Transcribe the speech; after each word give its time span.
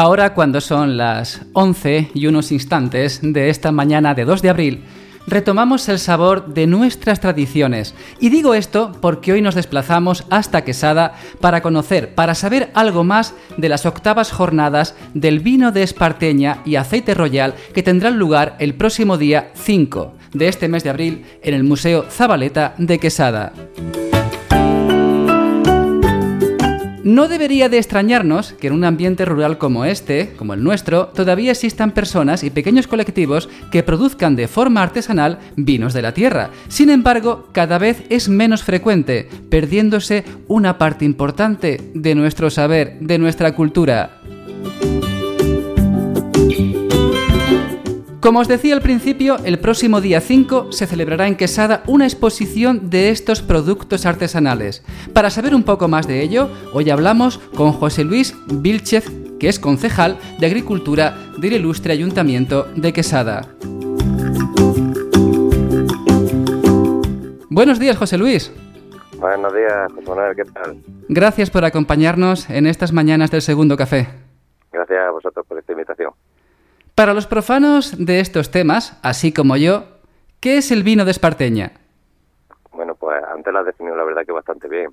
Ahora 0.00 0.32
cuando 0.32 0.62
son 0.62 0.96
las 0.96 1.42
11 1.52 2.12
y 2.14 2.26
unos 2.26 2.52
instantes 2.52 3.20
de 3.22 3.50
esta 3.50 3.70
mañana 3.70 4.14
de 4.14 4.24
2 4.24 4.40
de 4.40 4.48
abril, 4.48 4.84
retomamos 5.26 5.90
el 5.90 5.98
sabor 5.98 6.54
de 6.54 6.66
nuestras 6.66 7.20
tradiciones. 7.20 7.94
Y 8.18 8.30
digo 8.30 8.54
esto 8.54 8.92
porque 9.02 9.32
hoy 9.32 9.42
nos 9.42 9.56
desplazamos 9.56 10.24
hasta 10.30 10.64
Quesada 10.64 11.12
para 11.42 11.60
conocer, 11.60 12.14
para 12.14 12.34
saber 12.34 12.70
algo 12.72 13.04
más 13.04 13.34
de 13.58 13.68
las 13.68 13.84
octavas 13.84 14.32
jornadas 14.32 14.94
del 15.12 15.40
vino 15.40 15.70
de 15.70 15.82
Esparteña 15.82 16.62
y 16.64 16.76
aceite 16.76 17.12
royal 17.12 17.54
que 17.74 17.82
tendrán 17.82 18.18
lugar 18.18 18.56
el 18.58 18.72
próximo 18.72 19.18
día 19.18 19.50
5 19.52 20.14
de 20.32 20.48
este 20.48 20.68
mes 20.68 20.82
de 20.82 20.88
abril 20.88 21.26
en 21.42 21.52
el 21.52 21.62
Museo 21.62 22.06
Zabaleta 22.08 22.72
de 22.78 22.98
Quesada. 22.98 23.52
No 27.02 27.28
debería 27.28 27.70
de 27.70 27.78
extrañarnos 27.78 28.52
que 28.52 28.66
en 28.66 28.74
un 28.74 28.84
ambiente 28.84 29.24
rural 29.24 29.56
como 29.56 29.86
este, 29.86 30.34
como 30.36 30.52
el 30.52 30.62
nuestro, 30.62 31.06
todavía 31.06 31.52
existan 31.52 31.92
personas 31.92 32.44
y 32.44 32.50
pequeños 32.50 32.86
colectivos 32.86 33.48
que 33.72 33.82
produzcan 33.82 34.36
de 34.36 34.48
forma 34.48 34.82
artesanal 34.82 35.38
vinos 35.56 35.94
de 35.94 36.02
la 36.02 36.12
tierra. 36.12 36.50
Sin 36.68 36.90
embargo, 36.90 37.48
cada 37.52 37.78
vez 37.78 38.04
es 38.10 38.28
menos 38.28 38.64
frecuente, 38.64 39.30
perdiéndose 39.48 40.24
una 40.46 40.76
parte 40.76 41.06
importante 41.06 41.80
de 41.94 42.14
nuestro 42.14 42.50
saber, 42.50 42.98
de 43.00 43.18
nuestra 43.18 43.54
cultura. 43.54 44.19
Como 48.20 48.40
os 48.40 48.48
decía 48.48 48.74
al 48.74 48.82
principio, 48.82 49.38
el 49.46 49.58
próximo 49.58 50.02
día 50.02 50.20
5 50.20 50.72
se 50.72 50.86
celebrará 50.86 51.26
en 51.26 51.36
Quesada 51.36 51.82
una 51.86 52.04
exposición 52.04 52.90
de 52.90 53.08
estos 53.08 53.40
productos 53.40 54.04
artesanales. 54.04 54.84
Para 55.14 55.30
saber 55.30 55.54
un 55.54 55.62
poco 55.62 55.88
más 55.88 56.06
de 56.06 56.20
ello, 56.20 56.50
hoy 56.74 56.90
hablamos 56.90 57.38
con 57.56 57.72
José 57.72 58.04
Luis 58.04 58.36
Vilchez, 58.46 59.10
que 59.38 59.48
es 59.48 59.58
concejal 59.58 60.18
de 60.38 60.44
Agricultura 60.44 61.16
del 61.38 61.54
Ilustre 61.54 61.94
Ayuntamiento 61.94 62.64
de 62.76 62.92
Quesada. 62.92 63.40
Buenos 67.48 67.78
días, 67.78 67.96
José 67.96 68.18
Luis. 68.18 68.52
Buenos 69.16 69.54
días, 69.54 69.92
José 69.94 70.10
Manuel, 70.10 70.36
¿qué 70.36 70.44
tal? 70.44 70.76
Gracias 71.08 71.48
por 71.48 71.64
acompañarnos 71.64 72.50
en 72.50 72.66
estas 72.66 72.92
mañanas 72.92 73.30
del 73.30 73.40
segundo 73.40 73.78
café. 73.78 74.08
Gracias 74.70 74.98
a 74.98 75.10
vosotros 75.10 75.46
por 75.46 75.58
esta 75.58 75.72
invitación. 75.72 76.12
Para 77.00 77.14
los 77.14 77.26
profanos 77.26 77.96
de 77.96 78.20
estos 78.20 78.50
temas, 78.50 79.00
así 79.02 79.32
como 79.32 79.56
yo, 79.56 79.84
¿qué 80.38 80.58
es 80.58 80.70
el 80.70 80.82
vino 80.82 81.06
de 81.06 81.12
Esparteña? 81.12 81.72
Bueno, 82.72 82.94
pues 82.94 83.24
antes 83.24 83.50
lo 83.50 83.60
has 83.60 83.64
definido 83.64 83.96
la 83.96 84.04
verdad 84.04 84.26
que 84.26 84.32
bastante 84.32 84.68
bien. 84.68 84.90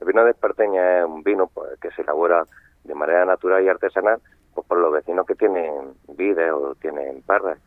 El 0.00 0.06
vino 0.06 0.24
de 0.24 0.30
Esparteña 0.30 1.00
es 1.00 1.04
un 1.04 1.22
vino 1.22 1.48
pues, 1.48 1.78
que 1.78 1.90
se 1.90 2.00
elabora 2.00 2.46
de 2.84 2.94
manera 2.94 3.26
natural 3.26 3.62
y 3.62 3.68
artesanal 3.68 4.18
pues, 4.54 4.66
por 4.66 4.78
los 4.78 4.94
vecinos 4.94 5.26
que 5.26 5.34
tienen 5.34 5.92
vides 6.16 6.50
o 6.52 6.74
tienen 6.76 7.20
parras. 7.20 7.58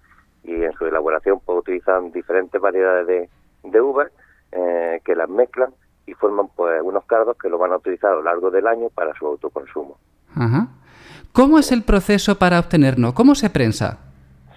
Y 0.43 0.63
en 0.63 0.73
su 0.73 0.87
elaboración 0.87 1.39
pues, 1.45 1.59
utilizan 1.59 2.11
diferentes 2.11 2.59
variedades 2.59 3.05
de, 3.05 3.29
de 3.65 3.81
uvas 3.81 4.11
eh, 4.51 4.99
que 5.05 5.15
las 5.15 5.29
mezclan 5.29 5.75
y 6.07 6.15
forman 6.15 6.47
pues 6.55 6.81
unos 6.81 7.05
cardos 7.05 7.37
que 7.37 7.49
lo 7.49 7.59
van 7.59 7.71
a 7.71 7.77
utilizar 7.77 8.13
a 8.13 8.15
lo 8.15 8.23
largo 8.23 8.49
del 8.49 8.65
año 8.65 8.89
para 8.89 9.13
su 9.13 9.27
autoconsumo. 9.27 9.99
Ajá. 10.33 10.69
¿Cómo 11.35 11.59
es 11.59 11.73
el 11.73 11.83
proceso 11.83 12.39
para 12.39 12.57
obtenerlo? 12.57 13.13
¿Cómo 13.13 13.35
se 13.35 13.49
prensa? 13.49 13.97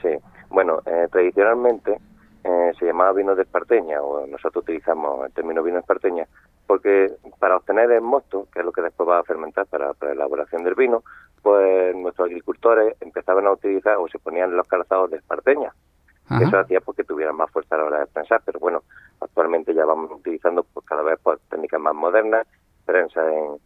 Sí, 0.00 0.10
bueno, 0.48 0.78
eh, 0.86 1.08
tradicionalmente 1.10 1.98
eh, 2.44 2.72
se 2.78 2.86
llamaba 2.86 3.14
vino 3.14 3.34
de 3.34 3.42
esparteña, 3.42 4.00
o 4.00 4.24
nosotros 4.28 4.62
utilizamos 4.62 5.26
el 5.26 5.32
término 5.32 5.64
vino 5.64 5.74
de 5.74 5.80
esparteña, 5.80 6.28
porque 6.68 7.10
para 7.40 7.56
obtener 7.56 7.90
el 7.90 8.00
mosto, 8.00 8.46
que 8.52 8.60
es 8.60 8.64
lo 8.64 8.70
que 8.70 8.82
después 8.82 9.08
va 9.08 9.18
a 9.18 9.24
fermentar 9.24 9.66
para, 9.66 9.90
la 10.00 10.12
elaboración 10.12 10.62
del 10.62 10.76
vino, 10.76 11.02
pues 11.42 11.96
nuestros 11.96 12.28
agricultores 12.28 12.94
empezaban 13.00 13.48
a 13.48 13.52
utilizar 13.54 13.96
o 13.96 14.06
se 14.06 14.20
ponían 14.20 14.56
los 14.56 14.68
calzados 14.68 15.10
de 15.10 15.16
esparteña. 15.16 15.72
Eso 16.30 16.60
hacía 16.60 16.80
porque 16.80 17.02
tuvieran 17.02 17.34
más 17.34 17.50
fuerza 17.50 17.74
a 17.74 17.78
la 17.78 17.84
hora 17.86 18.00
de 18.00 18.06
prensar, 18.06 18.40
pero 18.44 18.60
bueno, 18.60 18.84
actualmente 19.20 19.74
ya 19.74 19.84
vamos 19.84 20.12
utilizando 20.12 20.62
pues, 20.62 20.86
cada 20.86 21.02
vez 21.02 21.18
pues, 21.24 21.40
técnicas 21.50 21.80
más 21.80 21.94
modernas, 21.94 22.46
prensa 22.86 23.20
en, 23.34 23.58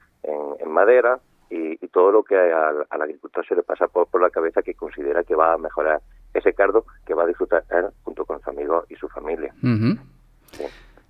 en 0.60 0.70
madera, 0.70 1.18
y, 1.52 1.88
todo 1.88 2.10
lo 2.10 2.22
que 2.24 2.36
al, 2.36 2.86
agricultor 2.88 3.46
se 3.46 3.54
le 3.54 3.62
pasa 3.62 3.86
por, 3.86 4.08
la 4.20 4.30
cabeza 4.30 4.62
que 4.62 4.74
considera 4.74 5.22
que 5.22 5.34
va 5.34 5.52
a 5.52 5.58
mejorar 5.58 6.00
ese 6.32 6.54
cardo 6.54 6.86
que 7.04 7.12
va 7.12 7.24
a 7.24 7.26
disfrutar 7.26 7.64
él 7.70 7.88
junto 8.02 8.24
con 8.24 8.38
sus 8.38 8.48
amigos 8.48 8.86
y 8.88 8.94
su 8.96 9.08
familia. 9.08 9.54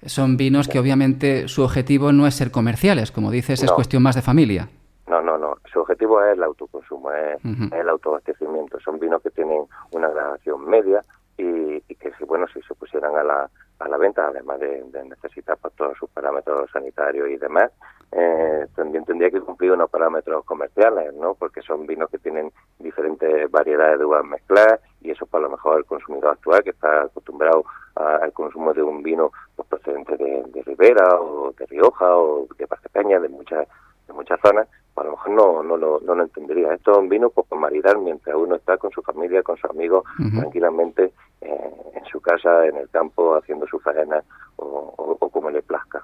Son 0.04 0.36
vinos 0.36 0.66
que 0.66 0.80
obviamente 0.80 1.46
su 1.46 1.62
objetivo 1.62 2.10
no 2.10 2.26
es 2.26 2.34
ser 2.34 2.50
comerciales, 2.50 3.12
como 3.12 3.30
dices, 3.30 3.62
es 3.62 3.70
cuestión 3.70 4.02
más 4.02 4.16
de 4.16 4.22
familia. 4.22 4.68
No, 5.06 5.22
no, 5.22 5.38
no. 5.38 5.58
Su 5.72 5.80
objetivo 5.80 6.20
es 6.24 6.32
el 6.32 6.42
autoconsumo, 6.42 7.12
es, 7.12 7.38
el 7.44 7.88
autoabastecimiento. 7.88 8.80
Son 8.80 8.98
vinos 8.98 9.22
que 9.22 9.30
tienen 9.30 9.62
una 9.92 10.08
gradación 10.08 10.64
media 10.68 11.04
y, 11.36 11.80
que, 11.94 12.12
bueno, 12.26 12.46
si 12.52 12.60
se 12.62 12.74
pusieran 12.74 13.14
a 13.14 13.22
la, 13.22 13.50
a 13.78 13.88
la 13.88 13.96
venta, 13.96 14.26
además 14.26 14.58
de, 14.58 14.82
necesitar 15.08 15.56
pues, 15.60 15.74
todos 15.74 15.96
sus 15.98 16.10
parámetros 16.10 16.68
sanitarios 16.72 17.28
y 17.28 17.36
demás, 17.36 17.70
eh, 18.12 18.66
también 18.76 19.04
tendría 19.06 19.30
que 19.30 19.40
cumplir 19.40 19.72
unos 19.72 19.88
parámetros 19.88 20.44
comerciales, 20.44 21.14
¿no? 21.14 21.34
Porque 21.34 21.62
son 21.62 21.86
vinos 21.86 22.10
que 22.10 22.18
tienen 22.18 22.52
diferentes 22.78 23.50
variedades 23.50 23.98
de 23.98 24.04
uvas 24.04 24.24
mezcladas 24.24 24.80
y 25.00 25.10
eso 25.10 25.24
para 25.24 25.44
lo 25.44 25.50
mejor 25.50 25.78
el 25.78 25.86
consumidor 25.86 26.32
actual 26.32 26.62
que 26.62 26.70
está 26.70 27.04
acostumbrado 27.04 27.64
al 27.94 28.32
consumo 28.32 28.74
de 28.74 28.82
un 28.82 29.02
vino 29.02 29.32
pues, 29.56 29.66
procedente 29.68 30.16
de, 30.16 30.62
Ribera 30.64 31.20
o 31.20 31.52
de 31.58 31.66
Rioja 31.66 32.16
o 32.16 32.46
de 32.56 32.66
Parcepeña, 32.66 33.18
de 33.18 33.28
muchas 33.28 33.66
de 34.06 34.12
muchas 34.12 34.38
zonas, 34.40 34.68
pues 34.94 35.06
a 35.06 35.10
lo 35.10 35.16
mejor 35.16 35.30
no, 35.30 35.62
no, 35.62 35.76
lo, 35.76 36.00
no 36.00 36.14
lo 36.14 36.22
entendería. 36.22 36.74
Esto 36.74 36.92
es 36.92 36.98
un 36.98 37.08
vino 37.08 37.30
pues, 37.30 37.46
para 37.46 37.60
maridar 37.60 37.98
mientras 37.98 38.36
uno 38.36 38.56
está 38.56 38.76
con 38.76 38.90
su 38.90 39.02
familia, 39.02 39.42
con 39.42 39.56
sus 39.56 39.70
amigos, 39.70 40.04
tranquilamente 40.34 41.12
eh, 41.40 41.70
en 41.94 42.04
su 42.06 42.20
casa, 42.20 42.66
en 42.66 42.76
el 42.76 42.88
campo, 42.90 43.36
haciendo 43.36 43.66
su 43.66 43.78
faena 43.78 44.22
o, 44.56 45.16
como 45.32 45.50
le 45.50 45.62
plazca. 45.62 46.02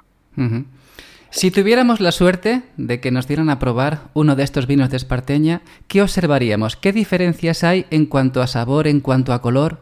Si 1.30 1.50
tuviéramos 1.50 2.00
la 2.00 2.10
suerte 2.10 2.62
de 2.78 3.00
que 3.02 3.10
nos 3.10 3.28
dieran 3.28 3.50
a 3.50 3.58
probar 3.58 3.98
uno 4.14 4.34
de 4.34 4.42
estos 4.42 4.66
vinos 4.66 4.90
de 4.90 4.96
Esparteña, 4.96 5.60
¿qué 5.86 6.00
observaríamos? 6.00 6.76
¿Qué 6.76 6.90
diferencias 6.90 7.64
hay 7.64 7.84
en 7.90 8.06
cuanto 8.06 8.40
a 8.40 8.46
sabor, 8.46 8.86
en 8.86 9.00
cuanto 9.00 9.34
a 9.34 9.42
color? 9.42 9.76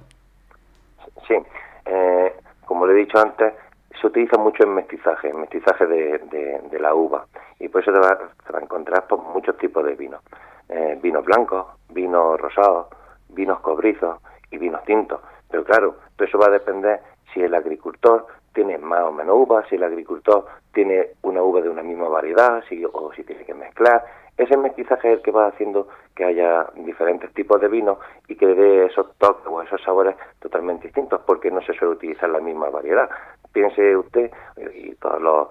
Sí, 1.28 1.36
eh, 1.84 2.34
como 2.64 2.84
le 2.86 2.94
he 2.94 2.96
dicho 2.96 3.18
antes, 3.18 3.54
se 4.00 4.06
utiliza 4.08 4.36
mucho 4.38 4.64
en 4.64 4.74
mestizaje, 4.74 5.28
en 5.28 5.40
mestizaje 5.40 5.86
de, 5.86 6.78
la 6.80 6.94
uva, 6.94 7.26
y 7.60 7.68
por 7.68 7.80
eso 7.80 7.92
te 7.92 7.98
vas, 8.00 8.18
a 8.52 8.60
encontrar 8.60 9.06
por 9.06 9.22
muchos 9.22 9.56
tipos 9.56 9.84
de 9.84 9.94
vinos. 9.94 10.22
Eh, 10.68 10.98
vinos 11.00 11.24
blancos, 11.24 11.66
vinos 11.90 12.40
rosados, 12.40 12.88
vinos 13.28 13.60
cobrizos 13.60 14.18
y 14.50 14.58
vinos 14.58 14.84
tintos. 14.84 15.20
Pero 15.48 15.62
claro, 15.62 15.94
todo 16.16 16.26
eso 16.26 16.38
va 16.38 16.46
a 16.46 16.50
depender 16.50 17.00
si 17.32 17.40
el 17.40 17.54
agricultor 17.54 18.26
tiene 18.56 18.78
más 18.78 19.02
o 19.02 19.12
menos 19.12 19.36
uvas, 19.36 19.68
si 19.68 19.76
el 19.76 19.84
agricultor 19.84 20.46
tiene 20.72 21.10
una 21.22 21.42
uva 21.42 21.60
de 21.60 21.68
una 21.68 21.82
misma 21.82 22.08
variedad, 22.08 22.64
si, 22.68 22.82
o 22.90 23.12
si 23.14 23.22
tiene 23.22 23.44
que 23.44 23.52
mezclar. 23.52 24.02
Ese 24.38 24.56
mestizaje 24.56 25.12
es 25.12 25.18
el 25.18 25.22
que 25.22 25.30
va 25.30 25.48
haciendo 25.48 25.88
que 26.14 26.24
haya 26.24 26.66
diferentes 26.74 27.32
tipos 27.34 27.60
de 27.60 27.68
vinos 27.68 27.98
y 28.28 28.34
que 28.34 28.46
dé 28.46 28.86
esos 28.86 29.14
toques 29.18 29.46
o 29.46 29.60
esos 29.62 29.80
sabores 29.82 30.16
totalmente 30.40 30.84
distintos, 30.84 31.20
porque 31.26 31.50
no 31.50 31.60
se 31.60 31.74
suele 31.74 31.94
utilizar 31.94 32.30
la 32.30 32.40
misma 32.40 32.70
variedad. 32.70 33.10
Piense 33.52 33.94
usted, 33.94 34.30
y 34.74 34.94
todos 34.94 35.20
los, 35.20 35.48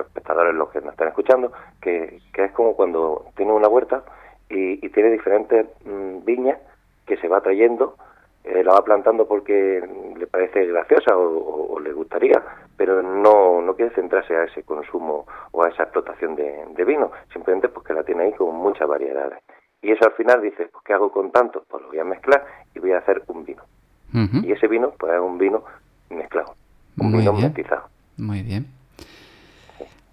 espectadores, 0.00 0.54
los 0.54 0.70
que 0.70 0.80
nos 0.80 0.90
están 0.90 1.08
escuchando, 1.08 1.52
que, 1.80 2.20
es 2.36 2.52
como 2.52 2.74
cuando 2.74 3.26
tiene 3.36 3.52
una 3.52 3.68
huerta 3.68 4.02
y, 4.48 4.88
tiene 4.88 5.10
diferentes 5.10 5.66
mm, 5.84 6.24
viñas 6.24 6.58
que 7.06 7.16
se 7.18 7.28
va 7.28 7.40
trayendo 7.40 7.96
eh, 8.44 8.62
la 8.62 8.74
va 8.74 8.84
plantando 8.84 9.26
porque 9.26 9.82
le 10.18 10.26
parece 10.26 10.66
graciosa 10.66 11.16
o, 11.16 11.80
le 11.80 11.92
gustaría, 11.92 12.42
pero 12.76 13.02
no, 13.02 13.62
no 13.62 13.74
quiere 13.74 13.94
centrarse 13.94 14.36
a 14.36 14.44
ese 14.44 14.62
consumo 14.62 15.26
o 15.52 15.64
a 15.64 15.70
esa 15.70 15.84
explotación 15.84 16.36
de, 16.36 16.84
vino, 16.84 17.10
simplemente 17.32 17.68
porque 17.68 17.94
la 17.94 18.02
tiene 18.04 18.24
ahí 18.24 18.32
con 18.32 18.54
muchas 18.54 18.86
variedades. 18.86 19.38
Y 19.80 19.92
eso 19.92 20.04
al 20.04 20.12
final 20.12 20.42
dice, 20.42 20.68
pues 20.70 20.84
¿qué 20.84 20.92
hago 20.92 21.10
con 21.10 21.30
tanto? 21.32 21.64
Pues 21.68 21.82
lo 21.82 21.88
voy 21.88 21.98
a 21.98 22.04
mezclar 22.04 22.44
y 22.74 22.80
voy 22.80 22.92
a 22.92 22.98
hacer 22.98 23.22
un 23.28 23.44
vino. 23.44 23.62
Y 24.12 24.52
ese 24.52 24.68
vino, 24.68 24.92
pues 24.96 25.12
es 25.12 25.20
un 25.20 25.38
vino 25.38 25.64
mezclado, 26.08 26.54
un 26.98 27.12
vino 27.18 27.32
bien. 27.32 27.52
Muy 28.16 28.42
bien. 28.42 28.66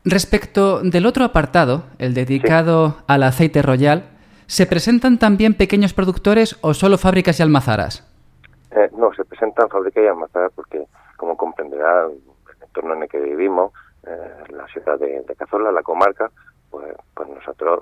Respecto 0.03 0.81
del 0.81 1.05
otro 1.05 1.23
apartado, 1.23 1.83
el 1.99 2.15
dedicado 2.15 3.03
al 3.07 3.21
aceite 3.21 3.61
royal, 3.61 4.05
¿se 4.47 4.65
presentan 4.65 5.19
también 5.19 5.53
pequeños 5.53 5.93
productores 5.93 6.57
o 6.61 6.73
solo 6.73 6.97
fábricas 6.97 7.39
y 7.39 7.43
almazaras? 7.43 8.10
Eh, 8.71 8.89
no, 8.95 9.13
se 9.13 9.25
presentan 9.25 9.69
fábricas 9.69 10.03
y 10.03 10.07
almacenas 10.07 10.51
porque, 10.55 10.85
como 11.17 11.35
comprenderá, 11.35 12.05
el 12.05 12.63
entorno 12.63 12.93
en 12.93 13.03
el 13.03 13.09
que 13.09 13.19
vivimos, 13.19 13.73
eh, 14.07 14.43
la 14.49 14.65
ciudad 14.67 14.97
de, 14.97 15.21
de, 15.21 15.35
Cazorla, 15.35 15.71
la 15.71 15.83
comarca, 15.83 16.31
pues, 16.69 16.95
pues 17.13 17.27
nosotros, 17.29 17.81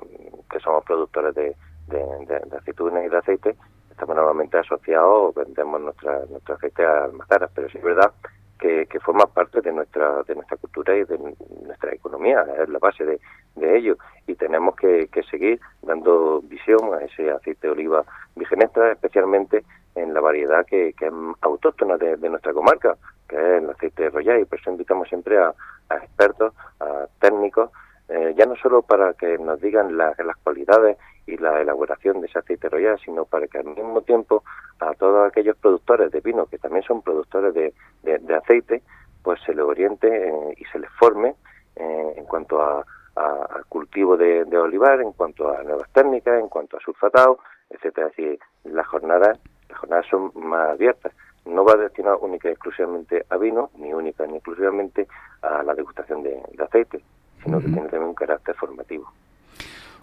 que 0.49 0.59
somos 0.59 0.83
productores 0.83 1.35
de, 1.35 1.55
de, 1.87 2.57
aceitunas 2.57 3.05
y 3.05 3.09
de 3.09 3.17
aceite, 3.17 3.55
estamos 3.91 4.15
normalmente 4.15 4.57
asociados, 4.57 5.35
vendemos 5.35 5.79
nuestra, 5.81 6.25
nuestro 6.29 6.55
aceite 6.55 6.85
a 6.85 7.05
almazaras, 7.05 7.51
pero 7.53 7.69
sí 7.69 7.77
es 7.77 7.83
verdad 7.83 8.11
que, 8.59 8.85
que 8.87 8.99
forma 8.99 9.25
parte 9.25 9.61
de 9.61 9.71
nuestra 9.71 10.21
de 10.23 10.35
nuestra 10.35 10.57
cultura 10.57 10.95
y 10.95 11.03
de 11.05 11.17
nuestra 11.65 11.93
economía, 11.93 12.45
es 12.61 12.69
la 12.69 12.79
base 12.79 13.05
de, 13.05 13.19
de 13.55 13.77
ello. 13.77 13.97
Y 14.27 14.35
tenemos 14.35 14.75
que, 14.75 15.09
seguir 15.29 15.59
dando 15.81 16.41
visión 16.41 16.93
a 16.93 17.03
ese 17.03 17.31
aceite 17.31 17.67
de 17.67 17.73
oliva 17.73 18.03
virgen 18.35 18.61
especialmente 18.61 19.63
en 19.95 20.13
la 20.13 20.21
variedad 20.21 20.65
que, 20.65 20.93
que 20.93 21.07
es 21.07 21.13
autóctona 21.41 21.97
de, 21.97 22.17
nuestra 22.29 22.53
comarca, 22.53 22.95
que 23.27 23.35
es 23.35 23.63
el 23.63 23.69
aceite 23.69 24.03
de 24.03 24.09
royal, 24.09 24.39
y 24.39 24.45
por 24.45 24.59
eso 24.59 24.71
invitamos 24.71 25.07
siempre 25.09 25.37
a, 25.37 25.53
expertos, 25.89 26.53
a 26.79 27.07
técnicos, 27.19 27.71
eh, 28.07 28.33
ya 28.37 28.45
no 28.45 28.55
solo 28.55 28.81
para 28.81 29.13
que 29.13 29.37
nos 29.37 29.59
digan 29.61 29.97
las 29.97 30.15
cualidades 30.43 30.97
y 31.29 31.37
la 31.37 31.61
elaboración 31.61 32.21
de 32.21 32.27
ese 32.27 32.39
aceite 32.39 32.69
royal, 32.69 32.99
sino 33.03 33.25
para 33.25 33.47
que 33.47 33.59
al 33.59 33.65
mismo 33.65 34.01
tiempo 34.01 34.43
a 34.79 34.93
todos 34.93 35.27
aquellos 35.27 35.57
productores 35.57 36.11
de 36.11 36.21
vino, 36.21 36.45
que 36.45 36.57
también 36.57 36.83
son 36.83 37.01
productores 37.01 37.53
de, 37.53 37.73
de, 38.03 38.35
aceite, 38.35 38.81
pues 39.23 39.39
se 39.45 39.53
les 39.53 39.63
oriente 39.63 40.07
eh, 40.07 40.53
y 40.57 40.65
se 40.65 40.79
les 40.79 40.89
forme 40.91 41.35
eh, 41.75 42.13
en 42.17 42.25
cuanto 42.25 42.61
a, 42.61 42.85
a, 43.15 43.61
cultivo 43.67 44.17
de, 44.17 44.43
olivar, 44.57 45.01
en 45.01 45.11
cuanto 45.13 45.51
a 45.51 45.63
nuevas 45.63 45.89
técnicas, 45.91 46.39
en 46.39 46.47
cuanto 46.47 46.77
a 46.77 46.79
sulfatado, 46.79 47.39
etcétera. 47.69 48.07
Es 48.07 48.15
decir, 48.15 48.39
las 48.63 48.87
jornadas, 48.87 49.39
las 49.69 49.77
jornadas 49.77 50.05
son 50.09 50.31
más 50.35 50.71
abiertas. 50.71 51.13
No 51.45 51.63
va 51.63 51.75
destinado 51.75 52.19
única 52.19 52.49
y 52.49 52.51
exclusivamente 52.51 53.25
a 53.29 53.37
vino, 53.37 53.71
ni 53.75 53.93
única 53.93 54.25
ni 54.25 54.35
exclusivamente 54.35 55.07
a 55.41 55.63
la 55.63 55.73
degustación 55.73 56.23
de, 56.23 56.41
aceite, 56.59 57.01
sino 57.43 57.59
que 57.59 57.65
tiene 57.65 57.87
también 57.87 58.09
un 58.09 58.13
carácter 58.13 58.55
formativo. 58.55 59.11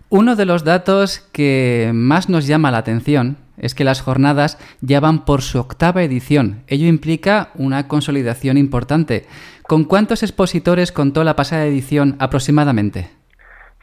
Uno 0.08 0.36
de 0.36 0.46
los 0.46 0.62
datos 0.62 1.18
que 1.32 1.90
más 1.92 2.28
nos 2.28 2.46
llama 2.46 2.70
la 2.70 2.78
atención 2.78 3.38
es 3.58 3.74
que 3.74 3.82
las 3.82 4.02
jornadas 4.02 4.56
ya 4.80 5.00
van 5.00 5.24
por 5.24 5.42
su 5.42 5.58
octava 5.58 6.04
edición. 6.04 6.62
Ello 6.68 6.86
implica 6.86 7.48
una 7.56 7.88
consolidación 7.88 8.56
importante. 8.56 9.26
¿Con 9.66 9.82
cuántos 9.82 10.22
expositores 10.22 10.92
contó 10.92 11.24
la 11.24 11.34
pasada 11.34 11.66
edición 11.66 12.14
aproximadamente? 12.20 13.10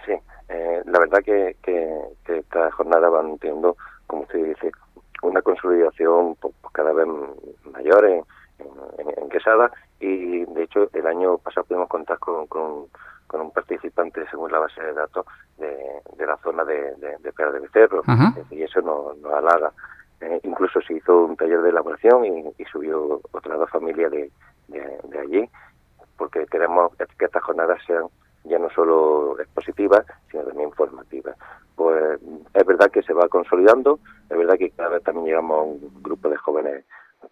Sí, 0.06 0.14
eh, 0.48 0.82
la 0.86 1.00
verdad 1.00 1.20
que, 1.26 1.58
que, 1.62 1.90
estas 2.26 2.74
jornadas 2.74 3.12
van 3.12 3.38
teniendo, 3.40 3.76
como 4.08 4.22
usted 4.22 4.46
dice, 4.46 4.72
una 5.24 5.42
consolidación 5.42 6.36
pues, 6.40 6.54
cada 6.72 6.94
vez 6.94 7.06
mayor 7.74 8.06
en, 8.06 8.24
en, 8.60 9.30
Quesada 9.30 9.72
y 10.00 10.46
de 10.46 10.64
hecho 10.64 10.88
el 10.94 11.08
año 11.08 11.40
pasado 11.40 11.66
pudimos 11.66 11.90
contar 11.90 12.20
con, 12.20 12.46
con, 12.46 12.86
un 13.42 13.52
participante 13.52 14.26
según 14.30 14.52
la 14.52 14.60
base 14.60 14.82
de 14.82 14.94
datos 14.94 15.26
de, 15.58 16.26
la 16.26 16.38
zona 16.38 16.64
de, 16.64 16.96
de, 16.96 17.18
de 17.20 17.34
Pera 17.34 17.52
de 17.52 17.60
Becerro 17.60 18.02
y 18.50 18.64
eso 18.64 18.82
nos, 18.82 19.18
nos 19.18 19.34
halaga. 19.34 19.72
Eh, 20.22 20.40
incluso 20.44 20.80
se 20.82 20.94
hizo 20.94 21.26
un 21.26 21.36
taller 21.36 21.62
de 21.62 21.70
elaboración 21.70 22.26
y, 22.26 22.54
y 22.58 22.66
subió 22.66 23.20
otras 23.32 23.60
dos 23.60 23.70
familias 23.70 24.12
de, 24.12 24.32
de, 24.68 25.20
allí 25.20 25.50
porque 26.18 26.46
queremos 26.46 26.96
que 26.96 27.26
estas 27.26 27.44
jornadas 27.44 27.80
sean 27.86 28.06
ya 28.46 28.60
no 28.60 28.70
solo 28.70 29.40
expositivas, 29.40 30.06
sino 30.30 30.44
también 30.44 30.72
formativas. 30.74 31.36
Pues 31.76 32.20
es 32.54 32.66
verdad 32.66 32.92
que 32.92 33.02
se 33.04 33.14
va 33.14 33.28
consolidando, 33.28 34.00
es 34.30 34.38
verdad 34.38 34.58
que 34.58 34.70
cada 34.72 34.90
vez 34.90 35.04
también 35.04 35.28
llegamos 35.28 35.60
a 35.60 35.62
un 35.64 36.04
grupo 36.04 36.30
de 36.30 36.38
jóvenes 36.38 36.86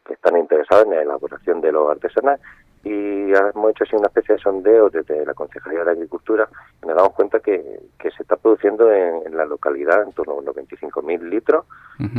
que 0.06 0.14
están 0.14 0.38
interesados 0.38 0.86
en 0.86 0.92
la 0.92 1.02
elaboración 1.02 1.62
de 1.62 1.72
los 1.72 1.92
artesanales 1.92 2.42
y 2.84 3.32
hemos 3.32 3.72
hecho 3.72 3.84
así 3.84 3.96
una 3.96 4.08
especie 4.08 4.36
de 4.36 4.42
sondeo 4.42 4.90
desde 4.90 5.26
la 5.26 5.34
Concejalía 5.34 5.84
de 5.84 5.92
Agricultura 5.92 6.50
y 6.82 6.88
nos 6.88 6.96
damos 6.96 7.14
cuenta 7.14 7.40
que, 7.40 7.80
que 8.00 8.10
se 8.12 8.24
está 8.24 8.38
produciendo 8.38 8.92
en, 8.92 9.36
la 9.36 9.46
localidad 9.46 10.02
en 10.04 10.12
torno 10.14 10.34
a 10.34 10.38
unos 10.38 10.56
25.000 10.56 11.22
litros 11.30 11.66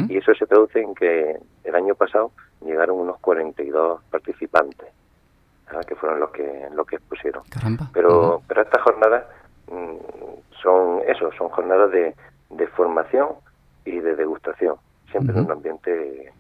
y 0.09 0.17
eso 0.17 0.32
se 0.35 0.47
traduce 0.47 0.81
en 0.81 0.94
que 0.94 1.37
el 1.64 1.75
año 1.75 1.97
pasado 1.97 2.31
llegaron 2.64 3.00
unos 3.00 3.19
42 3.19 4.00
participantes 4.11 4.88
que 5.87 5.97
fueron 5.97 6.20
los 6.20 6.31
que 6.31 6.69
los 6.75 6.87
que 6.87 6.97
expusieron. 6.97 7.43
Pero 7.93 8.43
pero 8.47 8.62
estas 8.62 8.82
jornadas 8.82 9.25
mm, 9.69 9.97
son 10.62 11.00
eso, 11.08 11.31
son 11.37 11.49
jornadas 11.49 11.91
de, 11.91 12.15
de 12.50 12.67
formación 12.69 13.29
y 13.85 13.99
de 13.99 14.15
degustación, 14.15 14.76
siempre 15.11 15.37
en 15.37 15.47
un 15.47 15.53
ambiente 15.53 16.32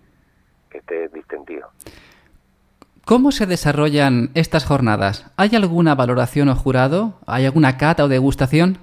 que 0.70 0.78
esté 0.78 1.08
distendido. 1.08 1.68
¿Cómo 3.04 3.32
se 3.32 3.46
desarrollan 3.46 4.30
estas 4.34 4.64
jornadas? 4.64 5.26
¿Hay 5.36 5.56
alguna 5.56 5.96
valoración 5.96 6.48
o 6.48 6.54
jurado? 6.54 7.14
¿Hay 7.26 7.46
alguna 7.46 7.76
cata 7.76 8.04
o 8.04 8.08
degustación? 8.08 8.78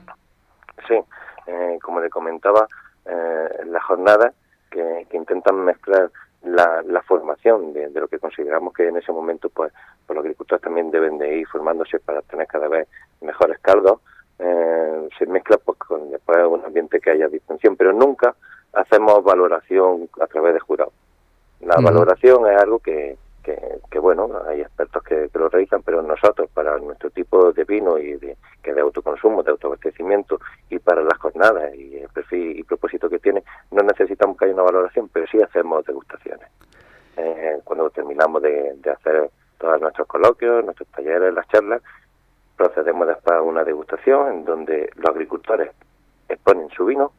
Sí, 0.89 0.99
eh, 1.47 1.79
como 1.81 2.01
le 2.01 2.09
comentaba, 2.09 2.67
eh, 3.05 3.49
las 3.67 3.81
jornadas 3.83 4.33
que, 4.69 5.07
que 5.09 5.15
intentan 5.15 5.63
mezclar 5.63 6.11
la, 6.43 6.81
la 6.85 7.01
formación 7.03 7.73
de, 7.73 7.89
lo 7.91 8.07
que 8.07 8.19
consideramos 8.19 8.73
que 8.73 8.87
en 8.87 8.97
ese 8.97 9.11
momento 9.11 9.49
pues, 9.49 9.71
pues 10.05 10.15
los 10.15 10.23
agricultores 10.23 10.61
también 10.61 10.91
deben 10.91 11.17
de 11.17 11.37
ir 11.37 11.47
formándose 11.47 11.99
para 11.99 12.21
tener 12.21 12.47
cada 12.47 12.67
vez 12.67 12.87
mejores 13.21 13.59
caldos 13.59 13.99
eh, 14.39 15.09
se 15.17 15.25
mezcla 15.25 15.57
pues, 15.57 15.77
con 15.79 16.11
después 16.11 16.37
un 16.45 16.63
ambiente 16.63 17.01
que 17.01 17.11
haya 17.11 17.27
distinción 17.27 17.75
pero 17.75 17.91
nunca 17.91 18.35
hacemos 18.71 19.21
valoración 19.21 20.07
a 20.21 20.27
través 20.27 20.53
de 20.53 20.59
jurados 20.61 20.93
la 21.59 21.75
valoración 21.75 22.49
es 22.49 22.57
algo 22.57 22.79
que, 22.79 23.17
que, 23.89 23.99
bueno, 23.99 24.29
hay 24.47 24.61
expertos 24.61 25.03
que, 25.03 25.29
lo 25.33 25.49
realizan, 25.49 25.81
pero 25.83 26.01
nosotros, 26.01 26.49
para 26.53 26.77
nuestro 26.77 27.09
tipo 27.09 27.51
de 27.51 27.63
vino 27.63 27.97
y 27.97 28.13
de, 28.15 28.37
que 28.61 28.73
de 28.73 28.81
autoconsumo, 28.81 29.43
de 29.43 29.51
autoabastecimiento 29.51 30.39
y 30.69 30.79
para 30.79 31.01
las 31.01 31.17
jornadas 31.17 31.73
y 31.75 31.97
el 31.97 32.09
perfil 32.09 32.59
y 32.59 32.63
propósito 32.63 33.09
que 33.09 33.19
tiene, 33.19 33.43
no 33.71 33.83
necesitamos 33.83 34.37
que 34.37 34.45
haya 34.45 34.53
una 34.53 34.63
valoración, 34.63 35.09
pero 35.09 35.25
sí 35.27 35.41
hacemos 35.41 35.85
degustaciones. 35.85 36.47
Eh, 37.17 37.59
cuando 37.63 37.89
terminamos 37.89 38.41
de, 38.41 38.77
hacer 38.91 39.29
todos 39.57 39.81
nuestros 39.81 40.07
coloquios, 40.07 40.63
nuestros 40.63 40.87
talleres, 40.89 41.33
las 41.33 41.47
charlas, 41.47 41.81
procedemos 42.55 43.07
después 43.07 43.37
a 43.37 43.41
una 43.41 43.63
degustación 43.63 44.33
en 44.33 44.45
donde 44.45 44.89
los 44.95 45.09
agricultores 45.09 45.71
exponen 46.27 46.69
su 46.69 46.85
vino, 46.85 47.11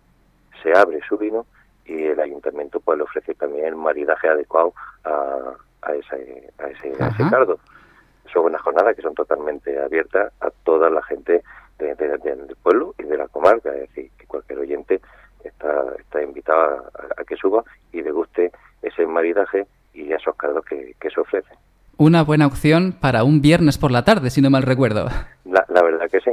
se 0.63 0.77
abre 0.77 1.01
su 1.09 1.17
vino 1.17 1.47
y 1.85 2.05
el 2.05 2.21
ayuntamiento 2.21 2.81
pues 2.81 2.99
le 2.99 3.05
ofrece 3.05 3.35
también 3.35 3.67
el 3.67 3.77
maridaje 3.77 4.29
adecuado 4.29 4.73
a, 5.05 5.55
a 5.83 5.95
ese, 5.95 6.53
a 6.59 6.69
ese, 6.69 6.93
cargo. 7.31 7.59
Son 8.33 8.45
unas 8.45 8.61
jornadas 8.63 8.95
que 8.95 9.03
son 9.03 9.15
totalmente 9.15 9.79
abiertas 9.81 10.33
a 10.41 10.51
toda 10.65 10.91
la 10.91 11.03
gente 11.03 11.43
del 11.79 12.57
pueblo 12.63 12.95
y 12.99 13.05
de 13.05 13.17
la 13.17 13.27
comarca, 13.29 13.71
es 13.71 13.89
decir, 13.89 14.11
que 14.19 14.27
cualquier 14.27 14.59
oyente 14.59 15.01
está, 15.45 15.95
está 15.99 16.23
invitado 16.23 16.85
a, 17.17 17.25
que 17.25 17.37
suba 17.37 17.65
y 17.93 18.03
deguste 18.03 18.53
ese 18.83 19.07
maridaje 19.07 19.67
y 19.95 20.13
esos 20.13 20.37
cargos 20.37 20.65
que, 20.67 20.95
se 21.13 21.21
ofrecen. 21.21 21.57
Una 21.97 22.23
buena 22.23 22.47
opción 22.47 22.93
para 22.93 23.25
un 23.25 23.41
viernes 23.41 23.79
por 23.79 23.91
la 23.91 24.05
tarde, 24.05 24.31
si 24.31 24.41
no 24.41 24.51
mal 24.51 24.63
recuerdo. 24.63 25.09
La, 25.45 25.65
la 25.69 25.83
verdad 25.83 26.09
que 26.11 26.21
sí. 26.21 26.31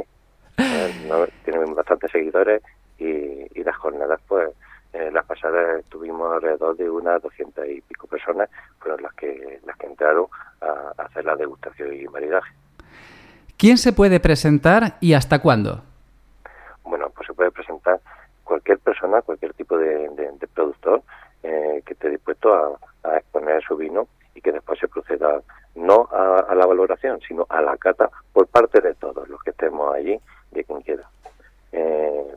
Eh, 0.58 1.32
tienen 1.44 1.74
bastantes 1.74 2.10
seguidores 2.10 2.62
y, 2.98 3.04
y 3.06 3.64
las 3.64 3.76
jornadas 3.76 4.20
pues 4.28 4.48
eh, 4.92 5.10
las 5.12 5.24
pasadas 5.26 5.84
tuvimos 5.86 6.32
alrededor 6.32 6.76
de 6.76 6.88
unas 6.88 7.20
doscientas 7.22 7.66
y 7.68 7.80
pico 7.82 8.06
personas, 8.06 8.48
fueron 8.78 9.02
las 9.02 9.12
que 9.14 9.60
las 9.64 9.76
que 9.76 9.86
entraron 9.86 10.26
a, 10.60 11.02
hacer 11.02 11.24
la 11.24 11.36
degustación 11.36 11.92
y 11.94 12.06
maridaje. 12.06 12.52
¿Quién 13.56 13.76
se 13.76 13.92
puede 13.92 14.20
presentar 14.20 14.96
y 15.00 15.12
hasta 15.12 15.40
cuándo? 15.40 15.82
Bueno, 16.84 17.10
pues 17.10 17.26
se 17.26 17.34
puede 17.34 17.50
presentar 17.50 18.00
cualquier 18.44 18.78
persona, 18.78 19.20
cualquier 19.22 19.52
tipo 19.54 19.76
de, 19.76 20.08
productor 20.54 21.02
eh, 21.42 21.82
que 21.84 21.92
esté 21.92 22.10
dispuesto 22.10 22.54
a, 22.54 22.78
exponer 23.16 23.62
su 23.62 23.76
vino 23.76 24.06
y 24.34 24.40
que 24.40 24.52
después 24.52 24.78
se 24.78 24.88
proceda 24.88 25.40
no 25.74 26.08
a, 26.12 26.54
la 26.54 26.66
valoración, 26.66 27.20
sino 27.26 27.46
a 27.48 27.62
la 27.62 27.76
cata 27.76 28.10
por 28.32 28.46
parte 28.48 28.80
de 28.80 28.94
todos 28.94 29.28
los 29.28 29.42
que 29.42 29.50
estemos 29.50 29.94
allí, 29.94 30.18
de 30.50 30.64
quien 30.64 30.80
quiera. 30.82 31.08
Eh, 31.72 32.36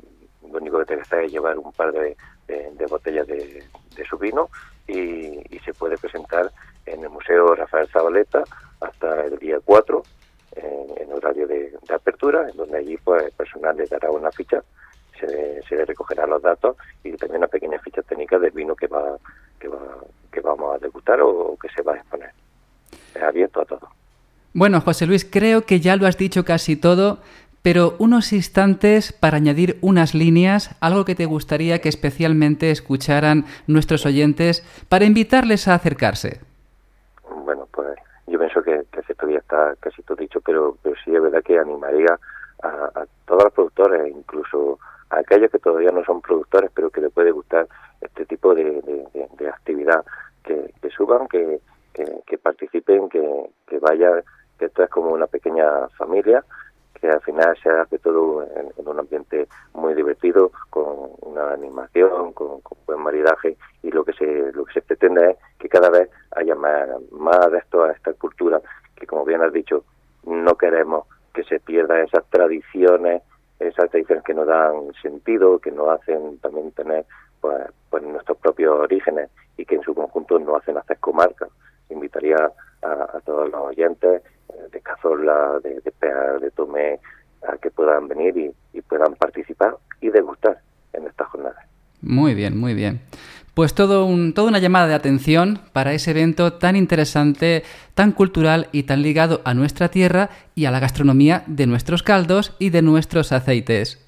lo 0.49 0.57
único 0.57 0.79
que 0.79 0.95
que 0.95 1.01
hacer 1.01 1.25
es 1.25 1.31
llevar 1.31 1.57
un 1.57 1.71
par 1.71 1.91
de, 1.91 2.15
botellas 2.89 3.27
de, 3.27 3.63
su 4.09 4.17
vino 4.17 4.49
y, 4.87 5.39
se 5.63 5.73
puede 5.75 5.95
presentar 5.95 6.51
en 6.87 7.03
el 7.03 7.09
Museo 7.09 7.53
Rafael 7.53 7.87
Zabaleta 7.89 8.43
hasta 8.79 9.25
el 9.25 9.37
día 9.37 9.59
4 9.63 10.03
en, 10.55 11.13
horario 11.13 11.47
de, 11.47 11.71
apertura, 11.93 12.49
en 12.49 12.57
donde 12.57 12.79
allí 12.79 12.97
pues 12.97 13.25
el 13.25 13.31
personal 13.31 13.77
le 13.77 13.85
dará 13.85 14.09
una 14.09 14.31
ficha, 14.31 14.63
se, 15.19 15.61
se 15.61 15.75
le 15.75 15.85
recogerá 15.85 16.25
los 16.25 16.41
datos 16.41 16.77
y 17.03 17.11
también 17.13 17.39
una 17.39 17.47
pequeña 17.47 17.77
ficha 17.79 18.01
técnica 18.01 18.39
del 18.39 18.51
vino 18.51 18.75
que 18.75 18.87
va 18.87 19.17
que 19.59 19.67
va 19.67 19.77
que 20.31 20.41
vamos 20.41 20.75
a 20.75 20.79
degustar 20.79 21.21
o, 21.21 21.57
que 21.61 21.69
se 21.69 21.81
va 21.81 21.93
a 21.93 21.97
exponer. 21.97 22.31
Es 23.13 23.21
abierto 23.21 23.61
a 23.61 23.65
todo. 23.65 23.89
Bueno, 24.53 24.81
José 24.81 25.05
Luis, 25.05 25.25
creo 25.25 25.65
que 25.65 25.79
ya 25.79 25.95
lo 25.95 26.07
has 26.07 26.17
dicho 26.17 26.43
casi 26.43 26.75
todo 26.75 27.19
pero 27.63 27.95
unos 27.99 28.33
instantes 28.33 29.13
para 29.13 29.37
añadir 29.37 29.77
unas 29.81 30.15
líneas, 30.15 30.75
algo 30.81 31.05
que 31.05 31.15
te 31.15 31.25
gustaría 31.25 31.79
que 31.79 31.89
especialmente 31.89 32.71
escucharan 32.71 33.45
nuestros 33.67 34.05
oyentes 34.05 34.63
para 34.89 35.05
invitarles 35.05 35.67
a 35.67 35.75
acercarse. 35.75 36.41
Bueno, 37.45 37.67
pues 37.71 37.97
yo 38.27 38.39
pienso 38.39 38.63
que, 38.63 38.83
que 38.91 39.13
todavía 39.13 39.39
está 39.39 39.75
casi 39.79 40.01
todo 40.03 40.17
dicho, 40.17 40.41
pero, 40.41 40.77
pero 40.81 40.95
sí 41.03 41.15
es 41.15 41.21
verdad 41.21 41.43
que 41.43 41.59
animaría 41.59 42.19
a, 42.63 43.05
todos 43.25 43.43
los 43.43 43.53
productores, 43.53 44.15
incluso 44.15 44.79
a 45.09 45.19
aquellos 45.19 45.51
que 45.51 45.59
todavía 45.59 45.91
no 45.91 46.03
son 46.03 46.21
productores, 46.21 46.71
pero 46.73 46.89
que 46.89 47.01
les 47.01 47.11
puede 47.11 47.31
gustar 47.31 47.67
este 48.01 48.25
tipo 48.25 48.53
de, 48.55 48.71
actividad, 49.49 50.03
que, 50.43 50.71
suban, 50.95 51.27
que, 51.27 51.59
que, 51.93 52.37
participen, 52.37 53.09
que, 53.09 53.49
que 53.67 53.79
vayan, 53.79 54.23
que 54.57 54.65
esto 54.65 54.83
es 54.83 54.89
como 54.89 55.11
una 55.11 55.27
pequeña 55.27 55.87
familia 55.97 56.43
que 57.01 57.09
al 57.09 57.21
final 57.21 57.57
se 57.61 57.69
hace 57.69 57.97
todo 57.99 58.43
en, 58.55 58.71
un 58.77 58.99
ambiente 58.99 59.47
muy 59.73 59.95
divertido, 59.95 60.51
con 60.69 61.11
una 61.21 61.51
animación, 61.51 62.31
con, 62.33 62.61
buen 62.85 62.99
maridaje 63.01 63.57
y 63.83 63.91
lo 63.91 64.05
que 64.05 64.13
se 64.13 64.51
lo 64.53 64.65
que 64.65 64.73
se 64.73 64.81
pretende 64.81 65.31
es 65.31 65.37
que 65.59 65.69
cada 65.69 65.89
vez 65.89 66.09
haya 66.35 66.55
más, 66.55 66.87
más 67.11 67.37
adeptos 67.37 67.89
a 67.89 67.93
esta 67.93 68.13
cultura 68.13 68.61
que 68.95 69.07
como 69.07 69.25
bien 69.25 69.41
has 69.41 69.53
dicho 69.53 69.83
no 70.23 70.55
queremos 70.55 71.05
que 71.33 71.43
se 71.43 71.59
pierdan 71.59 72.05
esas 72.05 72.25
tradiciones, 72.29 73.23
esas 73.59 73.89
tradiciones 73.89 74.23
que 74.23 74.33
nos 74.33 74.47
dan 74.47 74.93
sentido, 75.01 75.59
que 75.59 75.71
nos 75.71 75.89
hacen 75.89 76.37
también 76.39 76.71
tener 76.71 77.05
pues, 77.39 77.57
pues 77.89 78.03
nuestros 78.03 78.37
propios 78.37 78.79
orígenes 78.79 79.29
y 79.57 79.65
que 79.65 79.75
en 79.75 79.83
su 79.83 79.95
conjunto 79.95 80.39
nos 80.39 80.61
hacen 80.61 80.77
hacer 80.77 80.97
comarcas. 80.99 81.49
Invitaría 81.89 82.51
a, 82.81 83.19
todos 83.25 83.49
los 83.49 83.61
oyentes 83.61 84.23
de, 85.63 85.81
de 85.81 86.39
de 86.39 86.51
Tomé, 86.51 86.99
a 87.47 87.57
que 87.57 87.71
puedan 87.71 88.07
venir 88.07 88.37
y, 88.37 88.51
y 88.77 88.81
puedan 88.81 89.15
participar 89.15 89.75
y 89.99 90.09
degustar 90.09 90.59
en 90.93 91.07
estas 91.07 91.27
jornadas. 91.29 91.65
Muy 92.01 92.33
bien, 92.35 92.57
muy 92.57 92.73
bien. 92.73 93.01
Pues 93.53 93.73
todo 93.73 94.05
un, 94.05 94.33
toda 94.33 94.47
una 94.47 94.59
llamada 94.59 94.87
de 94.87 94.93
atención 94.93 95.59
para 95.73 95.93
ese 95.93 96.11
evento 96.11 96.53
tan 96.53 96.75
interesante, 96.75 97.63
tan 97.95 98.13
cultural 98.13 98.69
y 98.71 98.83
tan 98.83 99.01
ligado 99.01 99.41
a 99.43 99.53
nuestra 99.53 99.89
tierra 99.89 100.29
y 100.55 100.65
a 100.65 100.71
la 100.71 100.79
gastronomía 100.79 101.43
de 101.47 101.67
nuestros 101.67 102.01
caldos 102.01 102.55
y 102.59 102.69
de 102.69 102.81
nuestros 102.81 103.31
aceites. 103.31 104.07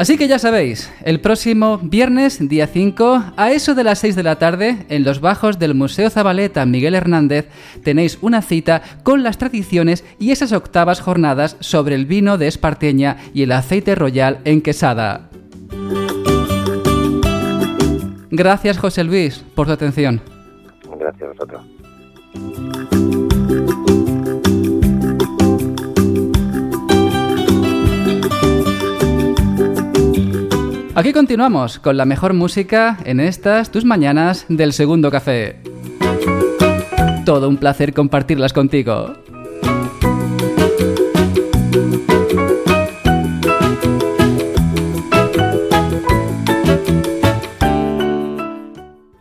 Así 0.00 0.16
que 0.16 0.28
ya 0.28 0.38
sabéis, 0.38 0.90
el 1.04 1.20
próximo 1.20 1.76
viernes, 1.76 2.38
día 2.48 2.66
5, 2.66 3.34
a 3.36 3.50
eso 3.50 3.74
de 3.74 3.84
las 3.84 3.98
6 3.98 4.16
de 4.16 4.22
la 4.22 4.36
tarde, 4.36 4.86
en 4.88 5.04
los 5.04 5.20
bajos 5.20 5.58
del 5.58 5.74
Museo 5.74 6.08
Zabaleta 6.08 6.64
Miguel 6.64 6.94
Hernández, 6.94 7.48
tenéis 7.84 8.16
una 8.22 8.40
cita 8.40 8.80
con 9.02 9.22
las 9.22 9.36
tradiciones 9.36 10.02
y 10.18 10.30
esas 10.30 10.52
octavas 10.52 11.02
jornadas 11.02 11.58
sobre 11.60 11.96
el 11.96 12.06
vino 12.06 12.38
de 12.38 12.46
Esparteña 12.46 13.18
y 13.34 13.42
el 13.42 13.52
aceite 13.52 13.94
royal 13.94 14.38
en 14.44 14.62
Quesada. 14.62 15.28
Gracias, 18.30 18.78
José 18.78 19.04
Luis, 19.04 19.44
por 19.54 19.66
tu 19.66 19.74
atención. 19.74 20.22
Gracias 20.98 21.24
a 21.24 21.26
vosotros. 21.26 23.19
Aquí 31.00 31.14
continuamos 31.14 31.78
con 31.78 31.96
la 31.96 32.04
mejor 32.04 32.34
música 32.34 32.98
en 33.06 33.20
estas 33.20 33.70
tus 33.70 33.86
mañanas 33.86 34.44
del 34.50 34.74
segundo 34.74 35.10
café. 35.10 35.56
Todo 37.24 37.48
un 37.48 37.56
placer 37.56 37.94
compartirlas 37.94 38.52
contigo. 38.52 39.14